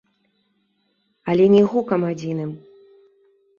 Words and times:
Але 1.35 1.45
не 1.55 1.61
гукам 1.75 2.01
адзіным! 2.11 2.51